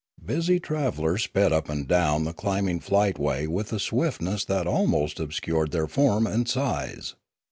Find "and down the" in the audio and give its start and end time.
1.69-2.33